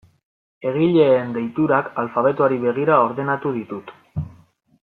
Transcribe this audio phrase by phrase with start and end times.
[0.69, 3.97] Egileen deiturak alfabetoari begira ordenatu ditut.